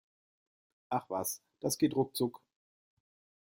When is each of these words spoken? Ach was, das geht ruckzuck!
Ach 0.89 1.07
was, 1.11 1.43
das 1.59 1.77
geht 1.77 1.93
ruckzuck! 1.93 2.41